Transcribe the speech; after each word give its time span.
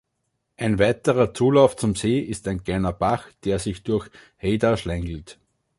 Ein 0.57 0.79
weiterer 0.79 1.31
Zulauf 1.35 1.75
zum 1.75 1.93
See 1.93 2.17
ist 2.21 2.47
ein 2.47 2.63
kleiner 2.63 2.91
Bach, 2.91 3.27
der 3.45 3.59
sich 3.59 3.83
durch 3.83 4.09
Heyda 4.37 4.75
schlängelt. 4.75 5.37